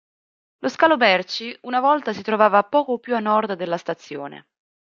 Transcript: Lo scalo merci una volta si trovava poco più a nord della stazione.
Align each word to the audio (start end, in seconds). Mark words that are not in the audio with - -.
Lo 0.63 0.67
scalo 0.69 0.97
merci 0.97 1.55
una 1.61 1.79
volta 1.79 2.11
si 2.11 2.23
trovava 2.23 2.63
poco 2.63 2.97
più 2.97 3.13
a 3.13 3.19
nord 3.19 3.53
della 3.53 3.77
stazione. 3.77 4.47